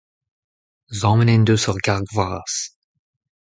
Sammet 0.99 1.31
en 1.35 1.43
deus 1.47 1.65
ur 1.69 1.79
garg 1.85 2.07
vras. 2.15 2.53